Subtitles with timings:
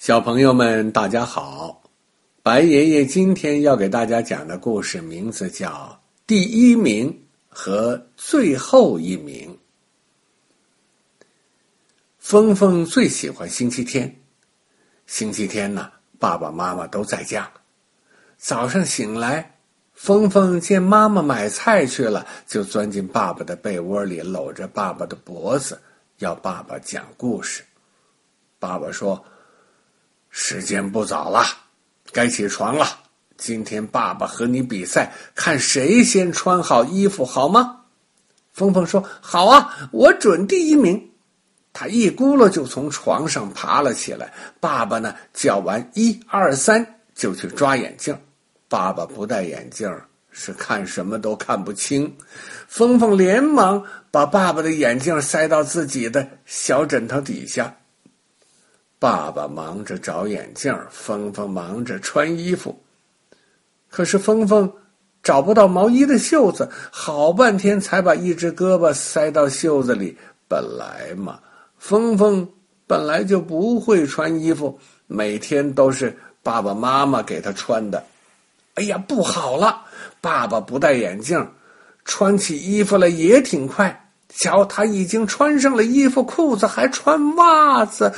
[0.00, 1.82] 小朋友们，大家好！
[2.42, 5.68] 白爷爷今天要给大家讲的故事名字叫
[6.26, 7.14] 《第一名
[7.50, 9.58] 和最后一名》。
[12.18, 14.22] 峰峰最喜欢星期天，
[15.06, 17.52] 星期天呢，爸爸妈妈都在家。
[18.38, 19.58] 早上醒来，
[19.92, 25.78] 峰峰见妈妈买菜去了，就钻进爸爸的被窝里，搂着爸爸的脖子，
[26.20, 27.62] 要爸爸讲故事。
[28.58, 29.22] 爸爸说。
[30.30, 31.44] 时间不早了，
[32.12, 32.86] 该起床了。
[33.36, 37.76] 今天爸爸和你比赛，看谁先穿好衣服，好吗？
[38.52, 41.10] 峰峰说：“好啊，我准第一名。”
[41.72, 44.32] 他一咕噜就从床上爬了起来。
[44.58, 46.84] 爸爸呢，叫完一二三，
[47.14, 48.16] 就去抓眼镜。
[48.68, 49.88] 爸爸不戴眼镜，
[50.30, 52.12] 是看什么都看不清。
[52.68, 57.74] 峰峰连忙把爸爸的眼镜塞到自己的小枕头底下。
[59.00, 62.78] 爸爸忙着找眼镜，峰峰忙着穿衣服。
[63.88, 64.70] 可是峰峰
[65.22, 70.16] 找不到毛衣的袖子，好半天才把一只胳膊塞到袖子里。
[70.46, 71.40] 本来嘛，
[71.78, 72.46] 峰峰
[72.86, 78.04] 本来就不会穿衣服，每天都是爸爸妈妈给他穿的。
[78.74, 79.80] 哎呀，不好了！
[80.20, 81.48] 爸爸不戴眼镜，
[82.04, 84.10] 穿起衣服来也挺快。
[84.28, 88.12] 瞧，他已经穿上了衣服，裤子还穿袜子。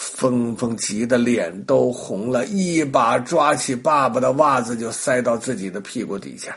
[0.00, 6.56] 峰峰急得脸都红了，一把抓起爸爸的袜子就塞到自己的屁股底下。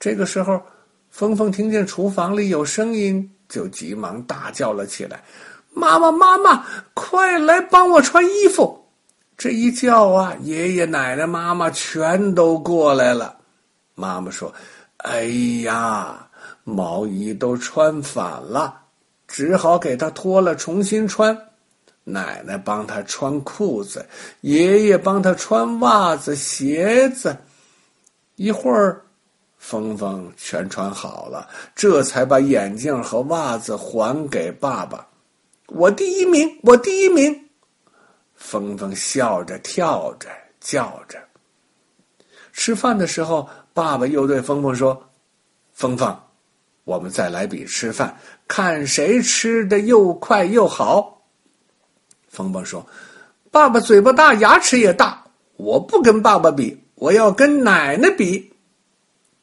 [0.00, 0.58] 这个时候，
[1.10, 5.22] 峰峰听见厨房里有声音，就急忙大叫了起来
[5.74, 8.82] ：“妈妈，妈妈，快来帮我穿衣服！”
[9.36, 13.36] 这一叫啊，爷爷奶奶、妈妈全都过来了。
[13.94, 14.50] 妈妈说
[15.04, 15.24] ：“哎
[15.64, 16.26] 呀，
[16.64, 18.74] 毛衣都穿反了，
[19.28, 21.38] 只好给他脱了，重新穿。”
[22.04, 24.04] 奶奶帮他穿裤子，
[24.40, 27.36] 爷爷帮他穿袜子、鞋子。
[28.36, 29.02] 一会儿，
[29.58, 35.06] 峰峰全穿好了，这才把眼镜和袜子还给爸爸。
[35.68, 37.48] 我第一名，我第一名！
[38.34, 40.28] 峰峰笑着、跳着、
[40.60, 41.18] 叫着。
[42.52, 45.08] 吃饭的时候，爸爸又对峰峰说
[45.72, 46.14] ：“峰峰，
[46.84, 48.14] 我们再来比吃饭，
[48.48, 51.21] 看谁吃的又快又好。”
[52.32, 52.84] 峰峰说
[53.52, 55.22] ：“爸爸嘴巴大，牙齿也大，
[55.56, 58.50] 我不跟爸爸比，我要跟奶奶比。”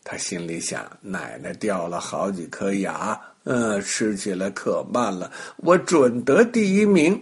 [0.04, 7.18] 他心里想：“奶奶掉了好几颗牙，嗯，吃起来可慢了，我准得第一名。”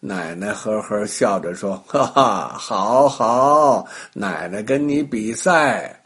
[0.00, 6.02] 奶奶呵呵笑着说：“哈哈，好好，奶奶跟你比赛。”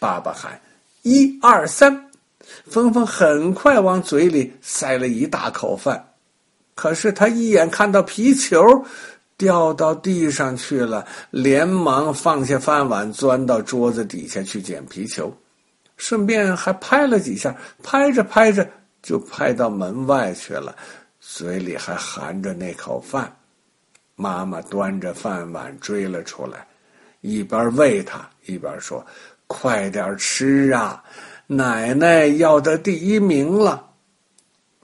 [0.00, 0.60] 爸爸喊
[1.02, 2.10] ：“一二三！”
[2.66, 6.04] 峰峰很快往嘴里塞了一大口饭。
[6.76, 8.62] 可是他一眼看到皮球
[9.36, 15.34] 掉到地上去了，连忙放下饭碗，钻到桌子底下去捡皮球，
[15.96, 18.68] 顺便还拍了几下，拍着拍着
[19.02, 20.76] 就拍到门外去了，
[21.18, 23.34] 嘴里还含着那口饭。
[24.14, 26.66] 妈妈端着饭碗追了出来，
[27.22, 29.04] 一边喂他一边说
[29.48, 31.02] ：“快点吃啊，
[31.46, 33.90] 奶奶要得第一名了。”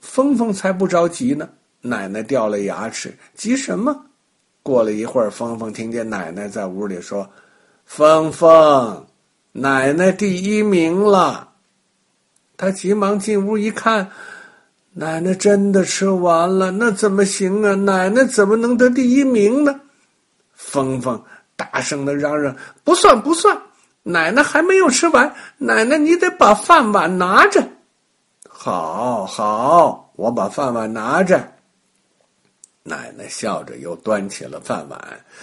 [0.01, 1.49] 峰峰才不着急呢。
[1.83, 4.07] 奶奶掉了牙齿，急什么？
[4.63, 7.29] 过了一会儿，峰峰听见奶奶在屋里说
[7.85, 9.05] ：“峰峰，
[9.51, 11.49] 奶奶第一名了。”
[12.57, 14.09] 他急忙进屋一看，
[14.93, 17.75] 奶奶真的吃完了，那怎么行啊？
[17.75, 19.81] 奶奶怎么能得第一名呢？
[20.55, 21.21] 峰峰
[21.57, 23.61] 大声的嚷嚷：“不算不算，
[24.05, 27.69] 奶奶还没有吃完，奶奶你得把饭碗拿着。”
[28.49, 31.52] 好好，我把饭碗拿着。
[32.85, 35.01] 奶奶笑着，又端起了饭碗，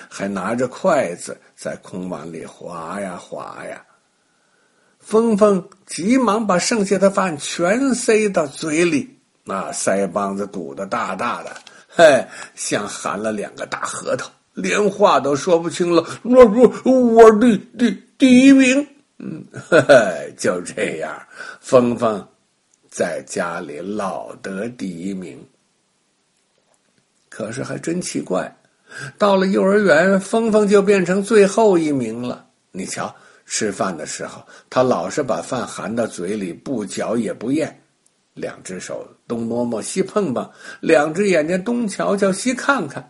[0.09, 3.81] 还拿着筷子在空碗里划呀划呀。
[4.99, 11.55] 峰峰急忙把剩下的饭全塞到嘴里，那腮帮子鼓得大大的，
[11.87, 16.05] 嘿，像含了两个大核桃，连话都说不清了。
[16.23, 18.85] 我我我第第第一名，
[19.17, 21.17] 嗯，嘿嘿，就这样，
[21.61, 22.27] 峰峰
[22.89, 25.41] 在家里老得第一名。
[27.39, 28.53] 可是还真奇怪，
[29.17, 32.45] 到了幼儿园，峰峰就变成最后一名了。
[32.73, 33.15] 你瞧，
[33.45, 37.81] 吃饭的时候，他老是把饭含到嘴里，不嚼也不咽，
[38.33, 40.51] 两只手东摸摸西碰碰，
[40.81, 43.09] 两只眼睛东瞧瞧西看看，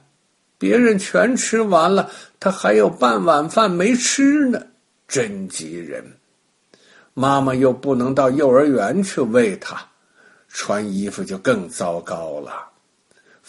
[0.59, 4.61] 别人全吃完了，他还有半碗饭没吃呢，
[5.07, 6.05] 真急人。
[7.15, 9.81] 妈妈又不能到幼儿园去喂他，
[10.49, 12.69] 穿衣服就更糟糕了。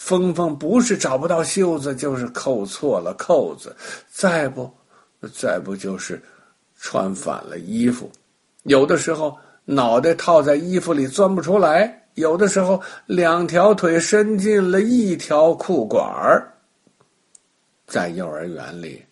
[0.01, 3.73] 峰峰不是找不到袖子，就是扣错了扣子，
[4.09, 4.69] 再不，
[5.31, 6.19] 再不就是
[6.79, 8.11] 穿反了衣服。
[8.63, 16.51] 有的时候脑袋套在衣服里钻不出来，有的时候两条腿伸进了一条裤管儿。
[17.85, 19.05] 在幼儿园里，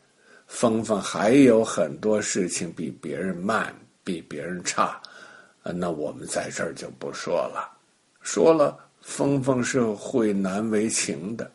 [0.47, 3.71] 峰峰还有很多事情比别人慢，
[4.03, 4.99] 比别人差，
[5.61, 7.71] 那我们在这儿就不说了。
[8.21, 11.49] 说了，峰峰是会难为情的。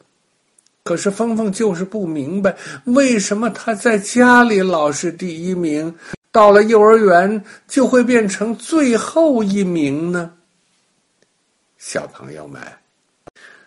[0.83, 2.55] 可是峰峰就是不明白，
[2.85, 5.95] 为什么他在家里老是第一名，
[6.31, 10.33] 到了幼儿园就会变成最后一名呢？
[11.79, 12.61] 小朋友们，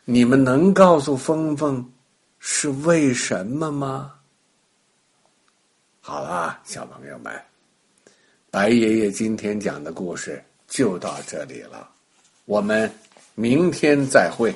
[0.06, 1.83] 你们能告诉峰峰？
[2.39, 4.13] 是为什么吗？
[6.00, 7.33] 好了，小朋友们，
[8.51, 11.89] 白爷爷今天讲的故事就到这里了，
[12.45, 12.89] 我们
[13.39, 14.51] 明天再会。